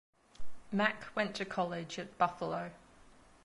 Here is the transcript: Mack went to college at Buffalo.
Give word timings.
Mack 0.71 1.15
went 1.15 1.35
to 1.35 1.45
college 1.45 1.99
at 1.99 2.17
Buffalo. 2.17 2.71